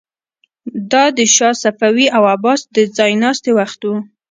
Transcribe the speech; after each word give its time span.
دا 0.91 1.03
د 1.17 1.19
شاه 1.35 1.55
صفوي 1.63 2.07
او 2.15 2.23
عباس 2.33 2.59
د 2.75 2.77
ځای 2.97 3.11
ناستي 3.23 3.51
وخت 3.59 3.79
و. 3.83 3.89